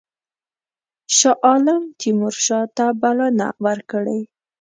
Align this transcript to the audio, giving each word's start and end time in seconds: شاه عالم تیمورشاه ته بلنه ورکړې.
شاه 1.17 1.37
عالم 1.47 1.83
تیمورشاه 1.99 2.65
ته 2.75 2.85
بلنه 3.01 3.47
ورکړې. 3.65 4.19